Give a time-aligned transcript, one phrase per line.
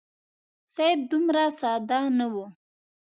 [0.75, 2.45] سید دومره ساده نه وو.